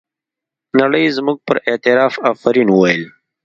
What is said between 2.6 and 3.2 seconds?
وویل.